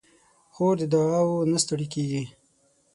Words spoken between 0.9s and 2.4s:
دعاوو نه ستړې کېږي.